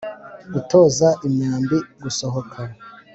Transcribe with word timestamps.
Utoza 0.59 1.09
imyambi 1.27 1.77
gusohoka 2.01 2.59